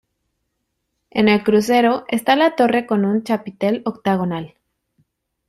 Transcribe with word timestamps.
En 1.11 1.27
el 1.29 1.43
crucero, 1.43 2.05
está 2.07 2.35
la 2.35 2.55
torre 2.55 2.87
con 2.87 3.05
un 3.05 3.21
chapitel 3.23 3.83
octogonal. 3.85 4.55